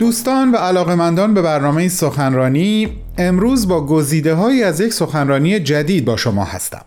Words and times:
دوستان 0.00 0.52
و 0.52 0.56
علاقمندان 0.56 1.34
به 1.34 1.42
برنامه 1.42 1.88
سخنرانی 1.88 2.88
امروز 3.18 3.68
با 3.68 3.86
گزیده 3.86 4.34
هایی 4.34 4.62
از 4.62 4.80
یک 4.80 4.92
سخنرانی 4.92 5.60
جدید 5.60 6.04
با 6.04 6.16
شما 6.16 6.44
هستم. 6.44 6.84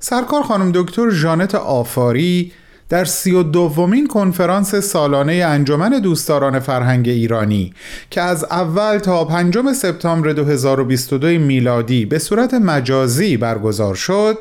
سرکار 0.00 0.42
خانم 0.42 0.72
دکتر 0.74 1.10
ژانت 1.10 1.54
آفاری 1.54 2.52
در 2.88 3.04
سی 3.04 3.30
و 3.30 3.42
دومین 3.42 4.06
کنفرانس 4.06 4.74
سالانه 4.74 5.32
انجمن 5.32 6.00
دوستداران 6.00 6.60
فرهنگ 6.60 7.08
ایرانی 7.08 7.74
که 8.10 8.20
از 8.20 8.44
اول 8.44 8.98
تا 8.98 9.24
پنجم 9.24 9.72
سپتامبر 9.72 10.32
2022 10.32 11.26
میلادی 11.26 12.06
به 12.06 12.18
صورت 12.18 12.54
مجازی 12.54 13.36
برگزار 13.36 13.94
شد 13.94 14.38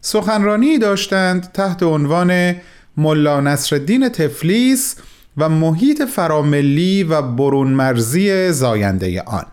سخنرانی 0.00 0.78
داشتند 0.78 1.52
تحت 1.54 1.82
عنوان 1.82 2.54
ملا 2.96 3.40
نصرالدین 3.40 4.08
تفلیس 4.08 4.96
و 5.38 5.48
محیط 5.48 6.02
فراملی 6.02 7.02
و 7.02 7.22
برون 7.22 7.68
مرزی 7.68 8.52
زاینده 8.52 9.22
آن. 9.22 9.46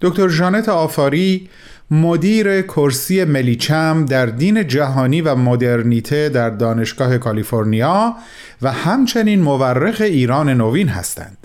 دکتر 0.00 0.28
جانت 0.28 0.68
آفاری 0.68 1.48
مدیر 1.90 2.62
کرسی 2.62 3.24
ملیچم 3.24 4.04
در 4.04 4.26
دین 4.26 4.66
جهانی 4.66 5.20
و 5.20 5.34
مدرنیته 5.34 6.28
در 6.28 6.50
دانشگاه 6.50 7.18
کالیفرنیا 7.18 8.16
و 8.62 8.72
همچنین 8.72 9.42
مورخ 9.42 10.00
ایران 10.00 10.48
نوین 10.48 10.88
هستند. 10.88 11.38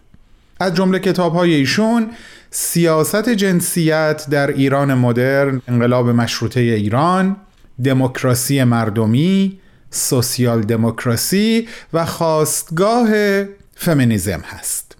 از 0.60 0.76
جمله 0.76 1.00
کتاب 1.00 1.34
های 1.34 1.54
ایشون 1.54 2.10
سیاست 2.52 3.30
جنسیت 3.30 4.26
در 4.30 4.48
ایران 4.48 4.94
مدرن 4.94 5.62
انقلاب 5.68 6.10
مشروطه 6.10 6.60
ایران 6.60 7.36
دموکراسی 7.84 8.64
مردمی 8.64 9.60
سوسیال 9.92 10.62
دموکراسی 10.62 11.68
و 11.94 12.06
خواستگاه 12.06 13.10
فمینیزم 13.76 14.44
هست. 14.46 14.98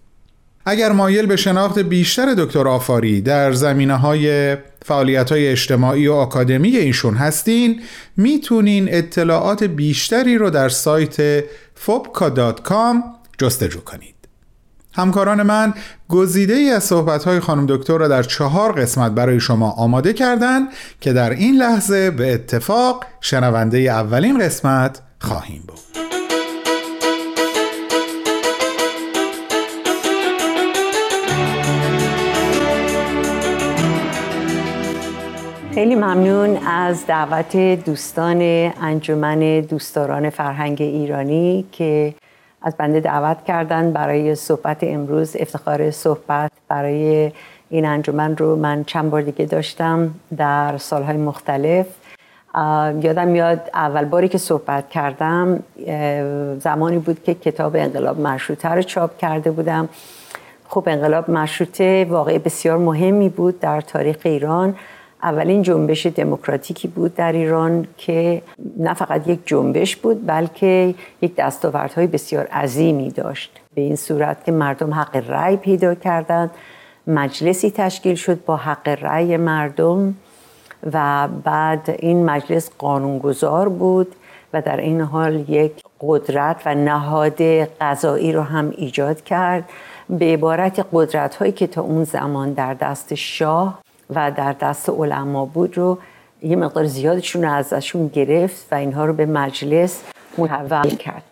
اگر 0.66 0.92
مایل 0.92 1.26
به 1.26 1.36
شناخت 1.36 1.80
بیشتر 1.80 2.34
دکتر 2.38 2.68
آفاری 2.68 3.22
در 3.22 3.52
زمینه 3.52 3.96
های 3.96 4.58
فعالیت 4.86 5.32
های 5.32 5.48
اجتماعی 5.48 6.08
و 6.08 6.14
آکادمی 6.14 6.78
ایشون 6.78 7.14
هستین 7.14 7.82
می‌تونین 8.18 8.88
اطلاعات 8.92 9.64
بیشتری 9.64 10.38
رو 10.38 10.50
در 10.50 10.70
سایت 10.70 11.40
fobka.com 11.86 12.96
جستجو 13.38 13.80
کنید. 13.80 14.17
همکاران 14.98 15.44
من 15.44 15.74
گزیده 16.10 16.54
ای 16.54 16.70
از 16.70 16.84
صحبت 16.84 17.24
های 17.24 17.40
خانم 17.40 17.66
دکتر 17.66 17.98
را 17.98 18.08
در 18.08 18.24
چهار 18.24 18.72
قسمت 18.72 19.12
برای 19.12 19.40
شما 19.40 19.72
آماده 19.72 20.14
کردن 20.14 20.62
که 21.02 21.14
در 21.14 21.30
این 21.30 21.56
لحظه 21.56 22.12
به 22.12 22.34
اتفاق 22.34 23.06
شنونده 23.22 23.78
اولین 23.78 24.40
قسمت 24.40 25.02
خواهیم 25.20 25.64
بود. 25.68 25.80
خیلی 35.74 35.96
ممنون 35.96 36.58
از 36.68 37.08
دعوت 37.08 37.58
دوستان 37.86 38.42
انجمن 38.82 39.62
دوستداران 39.62 40.30
فرهنگ 40.30 40.82
ایرانی 40.82 41.66
که 41.72 42.14
از 42.62 42.76
بنده 42.78 43.00
دعوت 43.00 43.44
کردن 43.44 43.92
برای 43.92 44.36
صحبت 44.36 44.78
امروز 44.82 45.36
افتخار 45.40 45.92
صحبت 45.92 46.52
برای 46.68 47.32
این 47.70 47.86
انجمن 47.86 48.38
رو 48.38 48.56
من 48.56 48.84
چند 48.84 49.10
بار 49.10 49.22
دیگه 49.22 49.46
داشتم 49.46 50.14
در 50.38 50.78
سالهای 50.78 51.18
مختلف. 51.18 51.86
یادم 53.02 53.36
یاد 53.36 53.70
اول 53.74 54.06
باری 54.06 54.28
که 54.28 54.38
صحبت 54.38 54.90
کردم 54.90 55.64
زمانی 56.60 56.98
بود 56.98 57.24
که 57.24 57.34
کتاب 57.34 57.76
انقلاب 57.76 58.20
مشروطه 58.20 58.70
رو 58.70 58.82
چاپ 58.82 59.18
کرده 59.18 59.52
بودم. 59.52 59.90
خب 60.70 60.84
انقلاب 60.88 61.32
مشروطه 61.32 62.06
واقعی 62.10 62.40
بسیار 62.40 62.78
مهمی 62.78 63.30
بود 63.30 63.60
در 63.60 63.82
تاریخ 63.82 64.18
ایران. 64.24 64.76
اولین 65.24 65.62
جنبش 65.62 66.06
دموکراتیکی 66.06 66.88
بود 66.88 67.16
در 67.16 67.32
ایران 67.32 67.88
که 67.98 68.42
نه 68.78 68.94
فقط 68.94 69.28
یک 69.28 69.40
جنبش 69.46 69.96
بود 69.96 70.26
بلکه 70.26 70.96
یک 71.22 71.36
دستاوردهای 71.36 72.08
بسیار 72.08 72.46
عظیمی 72.46 73.10
داشت. 73.10 73.60
به 73.76 73.82
این 73.82 73.96
صورت 73.96 74.46
که 74.46 74.52
مردم 74.52 74.94
حق 74.94 75.24
رأی 75.30 75.58
پیدا 75.58 75.96
کردند 75.96 76.52
مجلسی 77.08 77.72
تشکیل 77.72 78.16
شد 78.16 78.46
با 78.46 78.56
حق 78.56 78.88
رأی 79.02 79.38
مردم 79.38 80.16
و 80.94 81.28
بعد 81.44 81.96
این 82.00 82.26
مجلس 82.26 82.70
قانونگذار 82.78 83.70
بود 83.70 84.16
و 84.54 84.62
در 84.62 84.78
این 84.78 85.02
حال 85.02 85.50
یک 85.50 85.72
قدرت 86.02 86.62
و 86.66 86.76
نهاد 86.76 87.42
قضایی 87.82 88.32
رو 88.32 88.42
هم 88.42 88.74
ایجاد 88.78 89.24
کرد. 89.24 89.70
به 90.10 90.26
عبارت 90.26 90.86
قدرت 90.94 91.36
هایی 91.36 91.52
که 91.52 91.68
تا 91.68 91.82
اون 91.82 92.04
زمان 92.04 92.54
در 92.54 92.74
دست 92.74 93.14
شاه 93.14 93.80
و 94.10 94.32
در 94.32 94.54
دست 94.54 94.90
علما 94.90 95.46
بود 95.46 95.78
رو 95.78 95.98
یه 96.42 96.56
مقدار 96.56 96.86
زیادشون 96.86 97.44
رو 97.44 97.52
ازشون 97.52 98.08
گرفت 98.08 98.68
و 98.72 98.76
اینها 98.76 99.06
رو 99.06 99.14
به 99.14 99.26
مجلس 99.26 100.04
محول 100.38 100.90
کرد. 100.90 101.24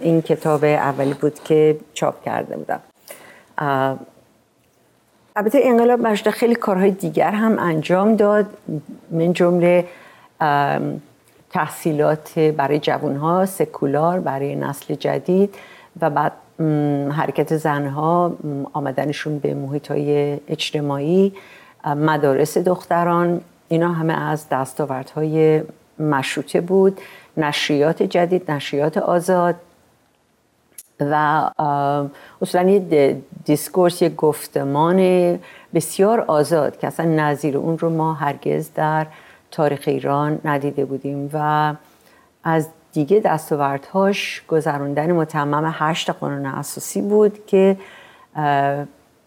این 0.00 0.22
کتاب 0.22 0.64
اولی 0.64 1.14
بود 1.14 1.42
که 1.44 1.76
چاپ 1.94 2.24
کرده 2.24 2.56
بودم. 2.56 2.80
البته 5.36 5.58
انقلاب 5.62 6.00
مجده 6.00 6.30
خیلی 6.30 6.54
کارهای 6.54 6.90
دیگر 6.90 7.30
هم 7.30 7.58
انجام 7.58 8.16
داد 8.16 8.46
من 9.10 9.32
جمله 9.32 9.84
تحصیلات 11.50 12.38
برای 12.38 12.78
جوانها 12.78 13.46
سکولار 13.46 14.20
برای 14.20 14.56
نسل 14.56 14.94
جدید 14.94 15.54
و 16.00 16.10
بعد 16.10 16.32
حرکت 17.12 17.56
زنها 17.56 18.36
آمدنشون 18.72 19.38
به 19.38 19.54
محیط 19.54 19.90
های 19.90 20.38
اجتماعی 20.48 21.32
مدارس 21.94 22.58
دختران 22.58 23.40
اینا 23.68 23.92
همه 23.92 24.12
از 24.12 24.48
دستاوردهای 24.48 25.62
مشروطه 25.98 26.60
بود 26.60 27.00
نشریات 27.36 28.02
جدید 28.02 28.50
نشریات 28.50 28.98
آزاد 28.98 29.54
و 31.00 31.50
اصلا 32.42 32.70
یه 32.70 33.16
دیسکورس 33.44 34.02
یه 34.02 34.08
گفتمان 34.08 34.98
بسیار 35.74 36.20
آزاد 36.20 36.78
که 36.78 36.86
اصلا 36.86 37.06
نظیر 37.06 37.56
اون 37.56 37.78
رو 37.78 37.90
ما 37.90 38.14
هرگز 38.14 38.70
در 38.74 39.06
تاریخ 39.50 39.82
ایران 39.86 40.38
ندیده 40.44 40.84
بودیم 40.84 41.30
و 41.32 41.74
از 42.44 42.68
دیگه 42.92 43.20
دستاوردهاش 43.20 44.42
گذراندن 44.48 45.12
متمم 45.12 45.74
هشت 45.78 46.10
قانون 46.10 46.46
اساسی 46.46 47.02
بود 47.02 47.46
که 47.46 47.76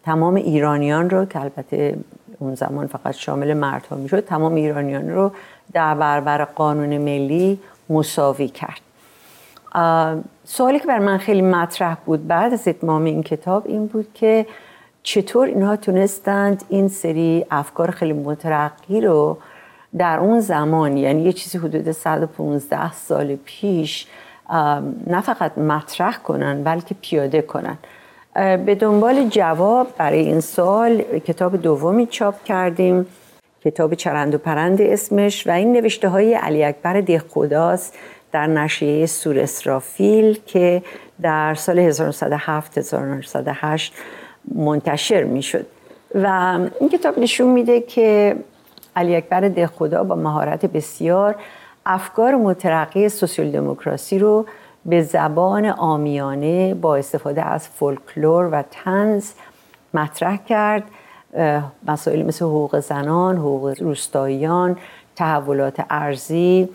تمام 0.04 0.34
ایرانیان 0.34 1.10
رو 1.10 1.24
که 1.24 1.40
البته 1.40 1.96
اون 2.40 2.54
زمان 2.54 2.86
فقط 2.86 3.14
شامل 3.14 3.54
مردها 3.54 3.96
می‌شد. 3.96 4.20
تمام 4.20 4.54
ایرانیان 4.54 5.10
رو 5.10 5.32
در 5.72 5.94
برابر 5.94 6.44
قانون 6.44 6.98
ملی 6.98 7.60
مساوی 7.90 8.48
کرد. 8.48 8.80
سوالی 10.44 10.80
که 10.80 10.86
بر 10.86 10.98
من 10.98 11.18
خیلی 11.18 11.42
مطرح 11.42 11.94
بود 11.94 12.26
بعد 12.26 12.52
از 12.52 12.68
اتمام 12.68 13.04
این 13.04 13.22
کتاب 13.22 13.62
این 13.66 13.86
بود 13.86 14.06
که 14.14 14.46
چطور 15.02 15.46
اینها 15.46 15.76
تونستند 15.76 16.64
این 16.68 16.88
سری 16.88 17.46
افکار 17.50 17.90
خیلی 17.90 18.12
مترقی 18.12 19.00
رو 19.00 19.38
در 19.98 20.18
اون 20.18 20.40
زمان 20.40 20.96
یعنی 20.96 21.22
یه 21.22 21.32
چیزی 21.32 21.58
حدود 21.58 21.92
115 21.92 22.92
سال 22.92 23.36
پیش 23.44 24.06
نه 25.06 25.20
فقط 25.20 25.58
مطرح 25.58 26.16
کنن 26.16 26.62
بلکه 26.62 26.94
پیاده 27.00 27.42
کنن. 27.42 27.78
به 28.34 28.74
دنبال 28.80 29.28
جواب 29.28 29.86
برای 29.98 30.20
این 30.20 30.40
سال 30.40 31.02
کتاب 31.02 31.56
دومی 31.56 32.06
چاپ 32.06 32.44
کردیم 32.44 33.06
کتاب 33.64 33.94
چرند 33.94 34.34
و 34.34 34.38
پرند 34.38 34.82
اسمش 34.82 35.46
و 35.46 35.50
این 35.50 35.72
نوشته 35.72 36.08
های 36.08 36.34
علی 36.34 36.64
اکبر 36.64 37.00
دهخداست 37.00 37.98
در 38.32 38.46
نشریه 38.46 39.06
سور 39.06 39.38
اسرافیل 39.38 40.38
که 40.46 40.82
در 41.22 41.54
سال 41.54 41.78
1907 41.78 42.78
1908 42.78 43.94
منتشر 44.54 45.24
می 45.24 45.42
شد 45.42 45.66
و 46.14 46.58
این 46.80 46.88
کتاب 46.88 47.18
نشون 47.18 47.48
میده 47.50 47.80
که 47.80 48.36
علی 48.96 49.16
اکبر 49.16 49.40
دهخدا 49.40 50.04
با 50.04 50.14
مهارت 50.14 50.66
بسیار 50.66 51.34
افکار 51.86 52.34
مترقی 52.34 53.08
سوسیال 53.08 53.50
دموکراسی 53.50 54.18
رو 54.18 54.46
به 54.86 55.02
زبان 55.02 55.66
آمیانه 55.66 56.74
با 56.74 56.96
استفاده 56.96 57.42
از 57.42 57.68
فولکلور 57.68 58.48
و 58.52 58.62
تنز 58.70 59.32
مطرح 59.94 60.36
کرد. 60.36 60.82
مسائل 61.88 62.22
مثل 62.22 62.44
حقوق 62.44 62.80
زنان، 62.80 63.36
حقوق 63.36 63.82
روستاییان، 63.82 64.76
تحولات 65.16 65.84
ارزی، 65.90 66.68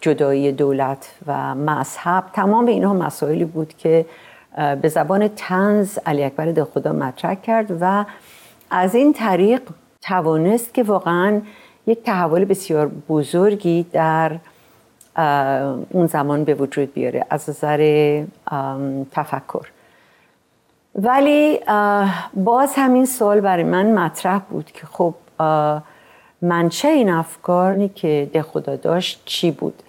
جدایی 0.00 0.52
دولت 0.52 1.14
و 1.26 1.54
مذهب. 1.54 2.24
تمام 2.32 2.66
اینها 2.66 2.94
مسائلی 2.94 3.44
بود 3.44 3.74
که 3.78 4.06
به 4.82 4.88
زبان 4.88 5.28
تنز 5.28 5.98
علی 6.06 6.24
اکبر 6.24 6.64
خدا 6.64 6.92
مطرح 6.92 7.34
کرد 7.34 7.78
و 7.80 8.04
از 8.70 8.94
این 8.94 9.12
طریق 9.12 9.62
توانست 10.02 10.74
که 10.74 10.82
واقعا 10.82 11.40
یک 11.86 12.02
تحول 12.02 12.44
بسیار 12.44 12.90
بزرگی 13.08 13.86
در 13.92 14.38
اون 15.90 16.06
زمان 16.06 16.44
به 16.44 16.54
وجود 16.54 16.94
بیاره. 16.94 17.26
از 17.30 17.50
نظر 17.50 17.78
تفکر. 19.12 19.66
ولی 20.94 21.60
باز 22.34 22.72
همین 22.76 23.06
سوال 23.06 23.40
برای 23.40 23.64
من 23.64 23.92
مطرح 23.98 24.38
بود 24.38 24.70
که 24.72 24.86
خب 24.86 25.14
منچه 26.42 26.88
این 26.88 27.10
افکاری 27.10 27.88
که 27.88 28.30
ده 28.32 28.42
خدا 28.42 28.76
داشت 28.76 29.22
چی 29.24 29.50
بود؟ 29.50 29.82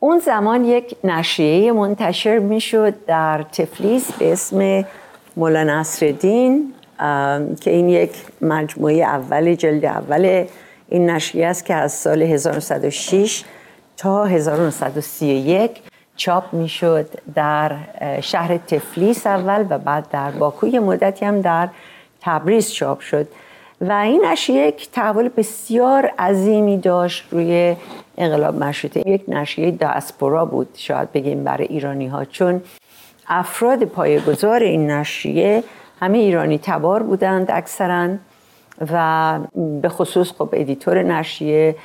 اون 0.00 0.18
زمان 0.18 0.64
یک 0.64 0.96
نشریه 1.04 1.72
منتشر 1.72 2.38
می‌شد 2.38 3.04
در 3.06 3.42
تفلیس 3.42 4.12
به 4.12 4.32
اسم 4.32 4.84
مولا 5.36 5.64
نصرالدین 5.64 6.74
که 7.60 7.70
این 7.70 7.88
یک 7.88 8.12
مجموعه 8.40 8.94
اول 8.94 9.54
جلد 9.54 9.84
اول 9.84 10.44
این 10.88 11.10
نشریه 11.10 11.46
است 11.46 11.64
که 11.64 11.74
از 11.74 11.92
سال 11.92 12.22
1906 12.22 13.44
تا 14.00 14.24
1931 14.24 15.70
چاپ 16.16 16.54
می‌شد 16.54 17.06
در 17.34 17.76
شهر 18.20 18.56
تفلیس 18.56 19.26
اول 19.26 19.66
و 19.70 19.78
بعد 19.78 20.06
در 20.10 20.30
باکوی 20.30 20.78
مدتی 20.78 21.24
هم 21.24 21.40
در 21.40 21.68
تبریز 22.20 22.72
چاپ 22.72 23.00
شد. 23.00 23.28
و 23.80 23.92
این 23.92 24.24
نشریه 24.24 24.66
یک 24.66 24.90
تحول 24.90 25.28
بسیار 25.36 26.06
عظیمی 26.18 26.78
داشت 26.78 27.24
روی 27.30 27.76
انقلاب 28.18 28.64
مشروطه. 28.64 29.08
یک 29.08 29.22
نشریه 29.28 29.70
داسپورا 29.70 30.44
بود 30.44 30.68
شاید 30.74 31.12
بگیم 31.12 31.44
برای 31.44 31.66
ایرانی 31.66 32.06
ها 32.06 32.24
چون 32.24 32.62
افراد 33.28 33.84
پایگذار 33.84 34.62
این 34.62 34.90
نشریه 34.90 35.64
همه 36.00 36.18
ایرانی 36.18 36.58
تبار 36.58 37.02
بودند 37.02 37.50
اکثرا 37.50 38.08
و 38.92 39.38
به 39.82 39.88
خصوص 39.88 40.32
خب 40.32 40.48
ادیتور 40.52 41.02
نشریه 41.02 41.76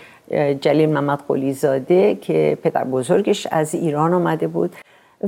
جلیل 0.62 0.90
محمد 0.90 1.24
قلی 1.28 1.54
زاده 1.54 2.16
که 2.16 2.58
پدر 2.64 2.84
بزرگش 2.84 3.48
از 3.52 3.76
ایران 3.76 4.14
آمده 4.14 4.48
بود 4.48 4.76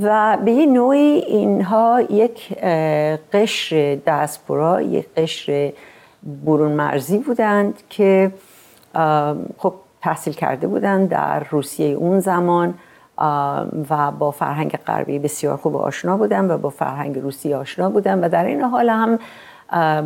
و 0.02 0.38
به 0.46 0.52
یه 0.52 0.66
نوعی 0.66 1.00
اینها 1.00 2.02
یک 2.10 2.58
قشر 3.34 3.98
داسپورا 4.06 4.82
یک 4.82 5.06
قشر 5.18 5.74
برون 6.46 6.72
مرزی 6.72 7.18
بودند 7.18 7.74
که 7.90 8.32
خب 9.58 9.74
تحصیل 10.02 10.34
کرده 10.34 10.68
بودند 10.68 11.10
در 11.10 11.44
روسیه 11.50 11.96
اون 11.96 12.20
زمان 12.20 12.74
و 13.90 14.12
با 14.20 14.32
فرهنگ 14.32 14.72
غربی 14.88 15.20
بسیار 15.20 15.58
خوب 15.58 15.76
آشنا 15.76 16.18
بودن 16.18 16.52
و 16.52 16.58
با 16.58 16.70
فرهنگ 16.70 17.20
روسی 17.20 17.54
آشنا 17.54 17.90
بودن 17.90 18.20
و 18.20 18.30
در 18.30 18.46
این 18.46 18.62
حال 18.62 18.90
هم 18.90 19.20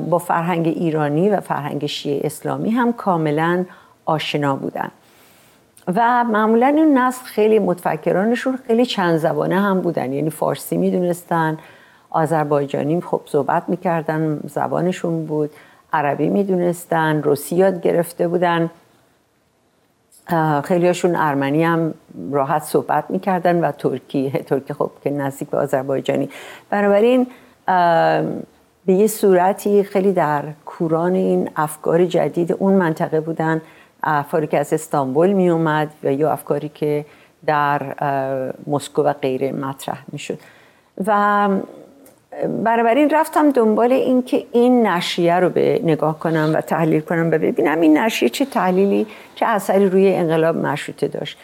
با 0.10 0.18
فرهنگ 0.18 0.68
ایرانی 0.68 1.30
و 1.30 1.40
فرهنگ 1.40 1.86
شیعه 1.86 2.26
اسلامی 2.26 2.70
هم 2.70 2.94
کاملا 2.94 3.66
آشنا 4.06 4.56
بودن. 4.56 4.92
و 5.96 6.24
معمولا 6.24 6.68
این 6.68 6.98
نسل 6.98 7.26
خیلی 7.26 7.60
متفکرانشون 7.60 8.60
خیلی 8.68 8.86
چند 8.86 9.18
زبانه 9.18 9.60
هم 9.60 9.82
بودن. 9.82 10.14
یعنی 10.14 10.30
فارسی 10.30 10.78
می‌دونستن 10.78 11.58
آذربایجانی 12.10 13.02
خب 13.02 13.22
صحبت 13.26 13.64
می‌کردن 13.68 14.40
زبانشون 14.48 15.26
بود. 15.26 15.50
عربی 15.94 16.30
می‌دونستن 16.30 17.24
روسی 17.24 17.56
یاد 17.56 17.82
گرفته 17.82 18.28
بودن. 18.28 18.70
خیلیاشون 20.64 21.16
ارمنی 21.16 21.64
هم 21.64 21.94
راحت 22.32 22.64
صحبت 22.64 23.06
می‌کردن 23.10 23.64
و 23.64 23.72
ترکی. 23.72 24.30
ترکی 24.50 24.74
خب 24.74 24.92
که 25.04 25.10
نزدیک 25.10 25.50
به 25.50 25.58
آذربایجانی. 25.58 26.30
بنابراین 26.70 27.28
به 28.86 28.94
یه 28.94 29.08
صورتی 29.08 29.84
خیلی 29.84 30.14
در 30.14 30.44
کوران 30.66 31.14
این 31.14 31.50
افکار 31.56 32.06
جدید 32.06 32.54
اون 32.54 32.74
منطقه 32.74 33.22
بودن. 33.22 33.62
افکاری 34.04 34.48
که 34.48 34.60
از 34.60 34.74
استانبول 34.74 35.34
می 35.34 35.50
اومد 35.50 35.92
و 36.04 36.14
یا 36.14 36.32
افکاری 36.32 36.70
که 36.70 37.06
در 37.46 37.96
مسکو 38.68 39.04
و 39.04 39.14
غیره 39.14 39.52
مطرح 39.52 40.04
می 40.12 40.20
شد 40.20 40.40
و 41.08 41.50
بنابراین 42.64 43.10
رفتم 43.10 43.52
دنبال 43.52 43.92
این 43.92 44.24
که 44.24 44.46
این 44.52 44.88
نشریه 44.88 45.36
رو 45.36 45.50
به 45.50 45.82
نگاه 45.84 46.20
کنم 46.20 46.52
و 46.54 46.62
تحلیل 46.62 47.02
کنم 47.02 47.28
و 47.28 47.32
ببینم 47.32 47.82
این 47.82 47.98
نشریه 47.98 48.30
چه 48.30 48.46
تحلیلی 48.46 49.08
چه 49.36 49.46
اثری 49.46 49.90
روی 49.90 50.14
انقلاب 50.14 50.58
مشروطه 50.58 51.08
داشت. 51.08 51.38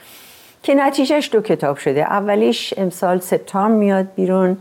که 0.64 0.76
نتیجهش 0.76 1.30
دو 1.32 1.42
کتاب 1.42 1.78
شده. 1.78 2.02
اولیش 2.02 2.74
امسال 2.78 3.20
سپتامبر 3.20 3.78
میاد 3.78 4.08
بیرون 4.16 4.58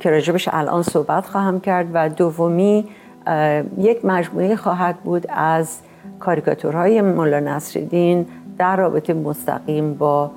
که 0.00 0.10
راجبش 0.10 0.48
الان 0.52 0.82
صحبت 0.82 1.26
خواهم 1.26 1.60
کرد. 1.60 1.86
و 1.92 2.08
دومی 2.08 2.88
یک 3.78 4.04
مجموعه 4.04 4.56
خواهد 4.56 4.96
بود 4.96 5.26
از 5.28 5.78
کاریکاتورهای 6.20 7.02
مولا 7.02 7.40
نصرالدین 7.40 8.26
در 8.58 8.76
رابطه 8.76 9.14
مستقیم 9.14 9.94
با 9.94 10.30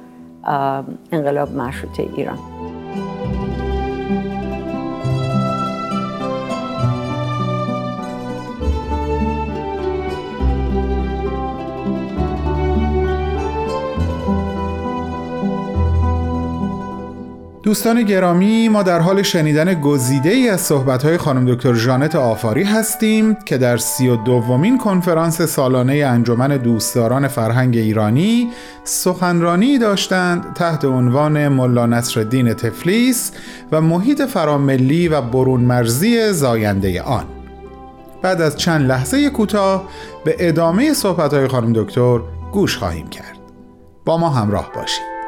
انقلاب 1.12 1.56
مشروطه 1.56 2.04
ایران. 2.16 2.38
دوستان 17.70 18.04
گرامی 18.04 18.70
ما 18.70 18.84
در 18.84 19.00
حال 19.00 19.22
شنیدن 19.22 19.82
گزیده 19.82 20.30
ای 20.30 20.50
از 20.50 20.62
صحبت 20.62 21.18
خانم 21.18 21.56
دکتر 21.56 21.74
جانت 21.74 22.16
آفاری 22.16 22.64
هستیم 22.64 23.36
که 23.46 23.58
در 23.58 23.78
سی 23.78 24.08
و 24.08 24.16
دومین 24.16 24.78
کنفرانس 24.78 25.42
سالانه 25.42 25.94
انجمن 25.94 26.58
دوستداران 26.58 27.28
فرهنگ 27.28 27.78
ایرانی 27.78 28.50
سخنرانی 28.84 29.78
داشتند 29.78 30.54
تحت 30.54 30.86
عنوان 30.86 31.48
ملا 31.48 31.86
نصرالدین 31.86 32.54
تفلیس 32.54 33.32
و 33.72 33.82
محیط 33.82 34.22
فراملی 34.22 35.08
و 35.08 35.22
برون 35.22 35.62
مرزی 35.62 36.34
زاینده 36.34 37.02
آن. 37.02 37.26
بعد 38.22 38.42
از 38.42 38.58
چند 38.58 38.88
لحظه 38.88 39.30
کوتاه 39.30 39.90
به 40.26 40.36
ادامه 40.40 40.94
صحبت 40.94 41.48
خانم 41.48 41.74
دکتر 41.74 42.20
گوش 42.52 42.78
خواهیم 42.78 43.08
کرد. 43.08 43.40
با 44.06 44.18
ما 44.18 44.30
همراه 44.30 44.72
باشید. 44.76 45.19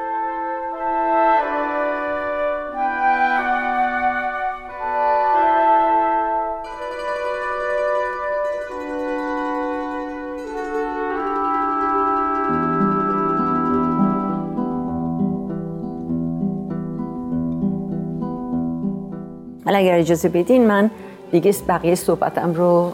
اگر 19.82 20.00
اجازه 20.00 20.30
بدین 20.30 20.68
من 20.68 20.92
دیگه 21.32 21.54
بقیه 21.68 21.96
صحبتم 21.96 22.54
رو 22.54 22.92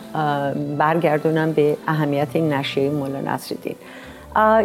برگردونم 0.77 1.51
به 1.51 1.77
اهمیت 1.87 2.27
این 2.33 2.53
نشریه 2.53 2.89
مولا 2.89 3.21
نصرالدین. 3.21 3.75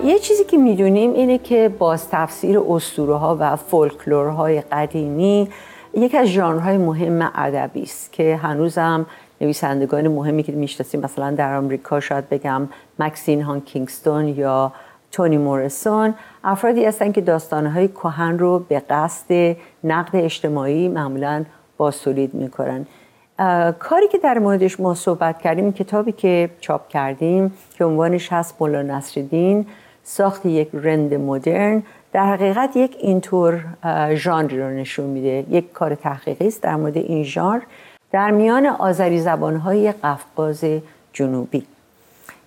یه 0.04 0.18
چیزی 0.18 0.44
که 0.44 0.56
می‌دونیم 0.56 1.12
اینه 1.12 1.38
که 1.38 1.70
باز 1.78 2.08
تفسیر 2.10 2.60
اسطوره 2.70 3.14
ها 3.14 3.36
و 3.40 3.56
فولکلورهای 3.56 4.60
قدیمی 4.60 5.48
یک 5.94 6.14
از 6.14 6.26
ژانرهای 6.26 6.78
مهم 6.78 7.30
ادبی 7.34 7.82
است 7.82 8.12
که 8.12 8.36
هنوزم 8.36 9.06
نویسندگان 9.40 10.08
مهمی 10.08 10.42
که 10.42 10.52
می‌شناسیم 10.52 11.00
مثلا 11.00 11.30
در 11.30 11.56
آمریکا 11.56 12.00
شاید 12.00 12.28
بگم 12.28 12.68
مکسین 12.98 13.42
هان 13.42 13.60
کینگستون 13.60 14.28
یا 14.28 14.72
تونی 15.12 15.38
مورسون 15.38 16.14
افرادی 16.44 16.84
هستن 16.84 17.12
که 17.12 17.20
داستانهای 17.20 17.88
کهن 17.88 18.38
رو 18.38 18.58
به 18.58 18.82
قصد 18.90 19.56
نقد 19.84 20.16
اجتماعی 20.16 20.88
معمولا 20.88 21.44
بازتولید 21.82 22.34
می‌کنن 22.34 22.86
کاری 23.78 24.08
که 24.12 24.18
در 24.18 24.38
موردش 24.38 24.80
ما 24.80 24.94
صحبت 24.94 25.38
کردیم 25.38 25.72
کتابی 25.72 26.12
که 26.12 26.50
چاپ 26.60 26.88
کردیم 26.88 27.52
که 27.74 27.84
عنوانش 27.84 28.32
هست 28.32 28.56
مولا 28.60 28.82
نصرالدین 28.82 29.66
ساخت 30.02 30.46
یک 30.46 30.68
رند 30.72 31.14
مدرن 31.14 31.82
در 32.12 32.26
حقیقت 32.26 32.76
یک 32.76 32.96
اینطور 33.00 33.64
ژانری 34.14 34.60
رو 34.60 34.70
نشون 34.70 35.06
میده. 35.06 35.44
یک 35.50 35.72
کار 35.72 35.94
تحقیقی 35.94 36.46
است 36.46 36.62
در 36.62 36.76
مورد 36.76 36.96
این 36.96 37.24
ژانر. 37.24 37.62
در 38.12 38.30
میان 38.30 38.66
آذری 38.66 39.20
زبانهای 39.20 39.92
قفقاز 39.92 40.64
جنوبی. 41.12 41.62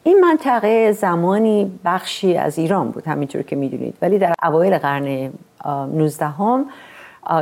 این 0.04 0.20
منطقه 0.20 0.92
زمانی 0.92 1.80
بخشی 1.86 2.38
از 2.38 2.60
ایران 2.60 2.92
بود 2.92 3.08
همینطور 3.08 3.42
که 3.42 3.56
می‌دونید. 3.56 3.96
ولی 4.02 4.18
در 4.20 4.34
اوایل 4.44 4.78
قرن 4.78 5.30
19 5.66 6.26
هم 6.26 6.66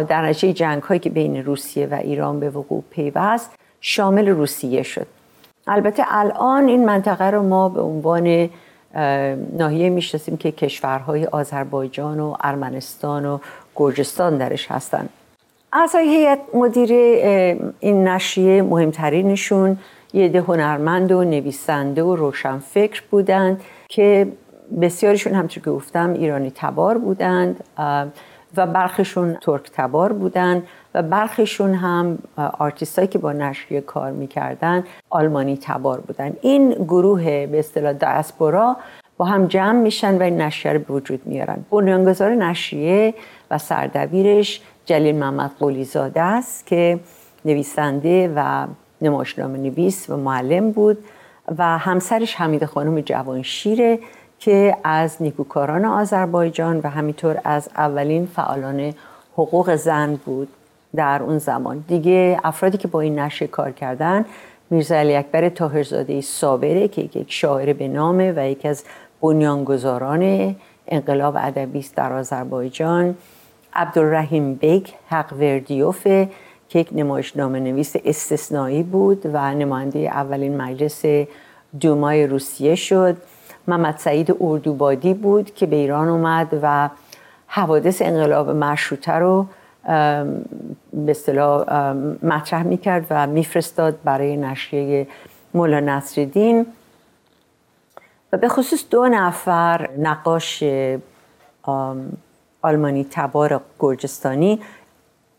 در 0.07 0.25
نتیجه 0.25 0.53
جنگ 0.53 0.83
هایی 0.83 0.99
که 0.99 1.09
بین 1.09 1.45
روسیه 1.45 1.87
و 1.87 1.93
ایران 1.93 2.39
به 2.39 2.49
وقوع 2.49 2.83
پیوست 2.89 3.51
شامل 3.81 4.27
روسیه 4.27 4.83
شد. 4.83 5.07
البته 5.67 6.03
الان 6.07 6.67
این 6.67 6.85
منطقه 6.85 7.29
رو 7.29 7.43
ما 7.43 7.69
به 7.69 7.81
عنوان 7.81 8.49
ناحیه 9.57 9.89
می‌شناسیم 9.89 10.37
که 10.37 10.51
کشورهای 10.51 11.25
آذربایجان 11.25 12.19
و 12.19 12.35
ارمنستان 12.41 13.25
و 13.25 13.39
گرجستان 13.75 14.37
درش 14.37 14.71
هستند 14.71 15.09
اعضای 15.73 16.07
هیئت 16.07 16.39
مدیر 16.53 16.91
این 17.79 18.07
نشریه 18.07 18.61
مهمترینشون 18.61 19.77
یه 20.13 20.29
ده 20.29 20.41
هنرمند 20.41 21.11
و 21.11 21.23
نویسنده 21.23 22.03
و 22.03 22.15
روشنفکر 22.15 23.03
بودند 23.11 23.61
که 23.89 24.27
بسیارشون 24.81 25.33
همچون 25.33 25.63
که 25.63 25.69
گفتم 25.69 26.13
ایرانی 26.13 26.51
تبار 26.55 26.97
بودند. 26.97 27.63
و 28.57 28.67
برخشون 28.67 29.37
ترک 29.41 29.71
تبار 29.73 30.13
بودن 30.13 30.63
و 30.93 31.03
برخیشون 31.03 31.73
هم 31.73 32.17
آرتیست 32.37 33.11
که 33.11 33.19
با 33.19 33.33
نشریه 33.33 33.81
کار 33.81 34.11
می‌کردن 34.11 34.83
آلمانی 35.09 35.57
تبار 35.61 35.99
بودن. 35.99 36.33
این 36.41 36.69
گروه 36.73 37.23
به 37.23 37.59
اصطلاح 37.59 37.93
دیاسپورا 37.93 38.77
با 39.17 39.25
هم 39.25 39.47
جمع 39.47 39.81
میشن 39.81 40.17
و 40.17 40.21
این 40.21 40.41
نشریه 40.41 40.73
رو 40.73 40.79
به 40.79 40.93
وجود 40.93 41.21
میارن. 41.25 41.65
بنیانگذار 41.71 42.29
نشریه 42.35 43.13
و 43.51 43.57
سردبیرش 43.57 44.61
جلیل 44.85 45.15
محمد 45.15 45.51
قولیزاده 45.59 46.21
است 46.21 46.67
که 46.67 46.99
نویسنده 47.45 48.33
و 48.35 48.67
نمایشنامه 49.01 49.57
نویس 49.57 50.09
و 50.09 50.17
معلم 50.17 50.71
بود 50.71 50.97
و 51.57 51.77
همسرش 51.77 52.35
حمیده 52.35 52.65
خانم 52.65 53.01
جوانشیره 53.01 53.99
که 54.45 54.77
از 54.83 55.21
نیکوکاران 55.21 55.85
آذربایجان 55.85 56.79
و 56.83 56.89
همینطور 56.89 57.41
از 57.43 57.69
اولین 57.77 58.25
فعالان 58.25 58.93
حقوق 59.33 59.75
زن 59.75 60.15
بود 60.15 60.47
در 60.95 61.23
اون 61.23 61.37
زمان. 61.37 61.83
دیگه 61.87 62.39
افرادی 62.43 62.77
که 62.77 62.87
با 62.87 63.01
این 63.01 63.19
نشر 63.19 63.45
کار 63.45 63.71
کردن 63.71 64.25
میرزا 64.69 64.95
علی 64.95 65.15
اکبر 65.15 65.49
طاهرزاده 65.49 66.21
صابره 66.21 66.87
که 66.87 67.01
یک 67.01 67.25
شاعر 67.27 67.73
به 67.73 67.87
نامه 67.87 68.33
و 68.35 68.49
یکی 68.49 68.67
از 68.67 68.83
بنیانگذاران 69.21 70.55
انقلاب 70.87 71.35
ادبی 71.37 71.85
در 71.95 72.13
آذربایجان 72.13 73.15
عبدالرحیم 73.73 74.53
بیک 74.53 74.93
حق 75.09 75.33
وردیوف 75.33 76.03
که 76.69 76.79
یک 76.79 76.89
نمایشنامه 76.91 77.59
نویس 77.59 77.95
استثنایی 78.05 78.83
بود 78.83 79.21
و 79.33 79.53
نماینده 79.53 79.99
اولین 79.99 80.57
مجلس 80.57 81.05
دومای 81.79 82.27
روسیه 82.27 82.75
شد. 82.75 83.17
محمد 83.67 83.97
سعید 83.97 84.35
اردوبادی 84.39 85.13
بود 85.13 85.53
که 85.53 85.65
به 85.65 85.75
ایران 85.75 86.07
اومد 86.07 86.59
و 86.61 86.89
حوادث 87.47 88.01
انقلاب 88.01 88.49
مشروطه 88.49 89.11
رو 89.11 89.45
به 90.93 91.11
اصطلاح 91.11 91.93
مطرح 92.23 92.63
می‌کرد 92.63 93.05
و 93.09 93.27
میفرستاد 93.27 93.99
برای 94.03 94.37
نشریه 94.37 95.07
مولا 95.53 95.79
نصرالدین. 95.79 96.65
و 98.33 98.37
به 98.37 98.47
خصوص 98.47 98.83
دو 98.89 99.07
نفر 99.07 99.89
نقاش 99.97 100.63
آلمانی 102.61 103.07
تبار 103.11 103.61
گرجستانی 103.79 104.61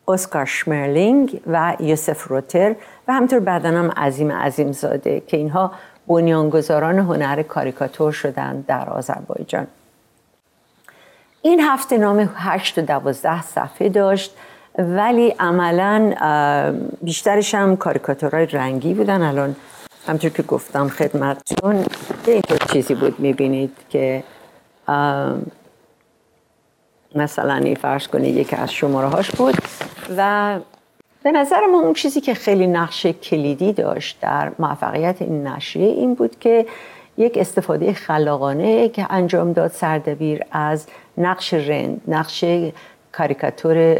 اسکار 0.08 0.44
شمرلینگ 0.44 1.40
و 1.46 1.76
یوسف 1.80 2.28
روتر 2.28 2.74
و 3.08 3.12
همطور 3.12 3.38
بعدن 3.38 3.74
هم 3.74 3.90
عظیم 3.90 4.32
عظیم 4.32 4.72
زاده 4.72 5.22
که 5.26 5.36
اینها 5.36 5.72
بنیانگذاران 6.06 6.98
هنر 6.98 7.42
کاریکاتور 7.42 8.12
شدند 8.12 8.66
در 8.66 8.88
آذربایجان. 8.90 9.66
این 11.42 11.60
هفته 11.60 11.98
نام 11.98 12.30
8 12.34 12.78
و 12.78 12.82
12 12.82 13.42
صفحه 13.42 13.88
داشت 13.88 14.36
ولی 14.78 15.28
عملا 15.38 16.14
بیشترش 17.02 17.54
هم 17.54 17.76
کاریکاتورهای 17.76 18.46
رنگی 18.46 18.94
بودن. 18.94 19.22
الان 19.22 19.56
همطور 20.06 20.30
که 20.30 20.42
گفتم 20.42 20.88
خدمتتون 20.88 21.84
اینطور 22.26 22.58
چیزی 22.72 22.94
بود 22.94 23.20
می‌بینید 23.20 23.76
که 23.90 24.22
مثلا 27.14 27.54
این 27.54 27.74
فرض 27.74 28.06
کنید 28.06 28.36
یکی 28.36 28.56
از 28.56 28.72
شماره 28.72 29.08
هاش 29.08 29.30
بود 29.30 29.54
و 30.16 30.58
به 31.24 31.32
نظر 31.32 31.66
ما 31.66 31.80
اون 31.80 31.92
چیزی 31.92 32.20
که 32.20 32.34
خیلی 32.34 32.66
نقش 32.66 33.06
کلیدی 33.06 33.72
داشت 33.72 34.20
در 34.20 34.52
موفقیت 34.58 35.22
این 35.22 35.46
نشریه 35.46 35.88
این 35.88 36.14
بود 36.14 36.38
که 36.38 36.66
یک 37.18 37.38
استفاده 37.38 37.92
خلاقانه 37.92 38.88
که 38.88 39.06
انجام 39.10 39.52
داد 39.52 39.70
سردبیر 39.70 40.40
از 40.52 40.86
نقش 41.18 41.54
رند 41.54 42.00
نقش 42.08 42.44
کاریکاتور 43.12 43.98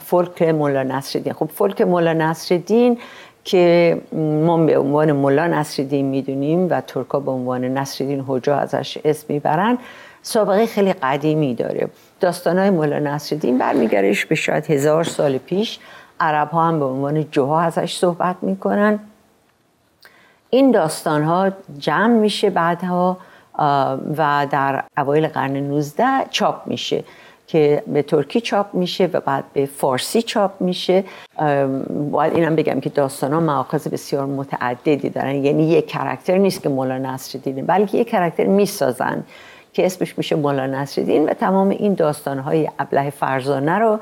فولک 0.00 0.42
مولا 0.42 0.82
نصرالدین. 0.82 1.32
خب 1.32 1.46
فولک 1.54 1.80
مولا 1.80 2.12
نصرالدین 2.12 2.98
که 3.44 3.96
ما 4.44 4.56
به 4.66 4.78
عنوان 4.78 5.12
مولا 5.12 5.46
نصرالدین 5.46 6.06
می‌دونیم 6.06 6.70
و 6.70 6.80
ترکا 6.80 7.20
به 7.20 7.30
عنوان 7.30 7.64
نصرالدین 7.64 8.24
حجا 8.28 8.56
ازش 8.56 8.98
اسم 9.04 9.26
می‌برن 9.28 9.78
سابقه 10.22 10.66
خیلی 10.66 10.92
قدیمی 10.92 11.54
داره. 11.54 11.88
داستانهای 12.20 12.70
مولا 12.70 12.98
نصرالدین 12.98 13.58
برمیگردش 13.58 14.26
به 14.26 14.34
شاید 14.34 14.66
هزار 14.70 15.04
سال 15.04 15.38
پیش. 15.38 15.78
عرب 16.20 16.50
ها 16.50 16.68
هم 16.68 16.78
به 16.78 16.84
عنوان 16.84 17.24
جوها 17.30 17.60
ازش 17.60 17.96
صحبت 17.96 18.36
می‌کنن. 18.42 18.98
این 20.50 20.70
داستان 20.70 21.22
ها 21.22 21.50
جمع 21.78 22.14
میشه 22.14 22.50
بعدها 22.50 23.16
و 24.18 24.46
در 24.50 24.84
اوایل 24.98 25.28
قرن 25.28 25.56
19 25.56 26.04
چاپ 26.30 26.66
میشه 26.66 27.04
که 27.46 27.82
به 27.86 28.02
ترکی 28.02 28.40
چاپ 28.40 28.74
میشه 28.74 29.10
و 29.12 29.20
بعد 29.20 29.44
به 29.52 29.66
فارسی 29.66 30.22
چاپ 30.22 30.60
میشه. 30.60 31.04
باید 32.10 32.34
اینم 32.34 32.56
بگم 32.56 32.80
که 32.80 32.90
داستان 32.90 33.32
ها 33.32 33.40
مواقع 33.40 33.78
بسیار 33.78 34.26
متعددی 34.26 35.08
دارن. 35.08 35.34
یعنی 35.34 35.70
یک 35.70 35.88
کرکتر 35.88 36.38
نیست 36.38 36.62
که 36.62 36.68
مولا 36.68 36.98
نصر 36.98 37.38
دینه 37.38 37.62
بلکه 37.62 37.98
یک 37.98 38.08
کرکتر 38.08 38.44
می‌سازن 38.44 39.24
که 39.72 39.86
اسمش 39.86 40.18
میشه 40.18 40.36
مولا 40.36 40.66
نصر 40.66 41.02
دین 41.02 41.28
و 41.28 41.34
تمام 41.34 41.68
این 41.68 41.94
داستان 41.94 42.38
های 42.38 42.68
ابله 42.78 43.10
فرزانه 43.10 43.78
رو 43.78 43.98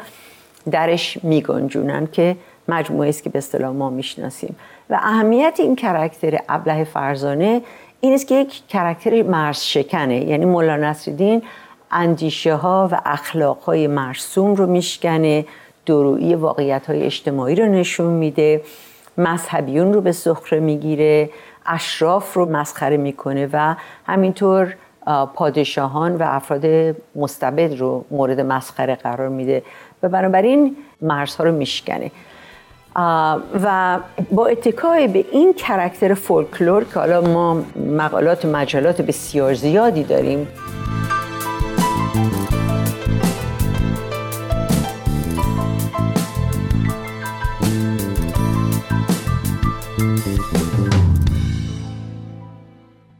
درش 0.70 1.18
میگنجونن 1.22 2.08
که 2.12 2.36
مجموعه 2.68 3.08
است 3.08 3.22
که 3.22 3.30
به 3.30 3.38
اصطلاح 3.38 3.72
ما 3.72 3.90
می‌شناسیم. 3.90 4.56
و 4.90 4.98
اهمیت 5.02 5.56
این 5.58 5.76
کرکتر 5.76 6.38
ابله 6.48 6.84
فرزانه 6.84 7.62
این 8.00 8.14
است 8.14 8.26
که 8.26 8.34
یک 8.34 8.66
کرکتر 8.68 9.22
مرز 9.22 9.60
شکنه 9.60 10.24
یعنی 10.24 10.44
مولا 10.44 10.76
نصرالدین 10.76 11.42
اندیشه 11.90 12.54
ها 12.54 12.88
و 12.92 13.00
اخلاق 13.04 13.58
های 13.62 13.86
مرسوم 13.86 14.54
رو 14.54 14.66
میشکنه 14.66 15.44
درویی 15.86 16.34
واقعیت 16.34 16.86
های 16.86 17.02
اجتماعی 17.02 17.54
رو 17.54 17.66
نشون 17.66 18.12
میده 18.12 18.62
مذهبیون 19.18 19.92
رو 19.92 20.00
به 20.00 20.12
سخره 20.12 20.60
می‌گیره 20.60 21.30
اشراف 21.66 22.34
رو 22.34 22.46
مسخره 22.46 22.96
می‌کنه 22.96 23.48
و 23.52 23.74
همینطور 24.06 24.74
پادشاهان 25.34 26.16
و 26.16 26.22
افراد 26.22 26.96
مستبد 27.16 27.78
رو 27.78 28.04
مورد 28.10 28.40
مسخره 28.40 28.94
قرار 28.94 29.28
میده 29.28 29.62
و 30.02 30.08
بنابراین 30.08 30.76
مرزها 31.02 31.44
رو 31.44 31.52
میشکنه. 31.52 32.10
و 33.64 33.98
با 34.30 34.46
اتکای 34.46 35.08
به 35.08 35.24
این 35.32 35.54
کرکتر 35.54 36.14
فولکلور 36.14 36.84
که 36.84 36.98
حالا 36.98 37.20
ما 37.20 37.62
مقالات 37.76 38.44
و 38.44 38.48
مجالات 38.48 39.02
بسیار 39.02 39.54
زیادی 39.54 40.02
داریم. 40.02 40.48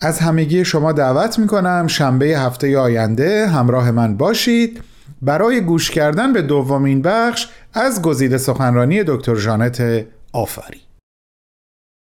از 0.00 0.18
همگی 0.18 0.64
شما 0.64 0.92
دعوت 0.92 1.38
می‌کنم 1.38 1.86
شنبه 1.86 2.26
هفته 2.26 2.78
آینده 2.78 3.46
همراه 3.46 3.90
من 3.90 4.16
باشید. 4.16 4.80
برای 5.22 5.60
گوش 5.60 5.90
کردن 5.90 6.32
به 6.32 6.42
دومین 6.42 7.02
بخش 7.02 7.48
از 7.74 8.02
گزیده 8.02 8.38
سخنرانی 8.38 9.04
دکتر 9.06 9.36
جانت 9.36 10.06
آفری. 10.32 10.89